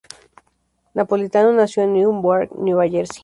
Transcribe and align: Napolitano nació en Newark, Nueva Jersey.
Napolitano 0.95 1.53
nació 1.53 1.83
en 1.83 1.93
Newark, 1.93 2.53
Nueva 2.57 2.89
Jersey. 2.89 3.19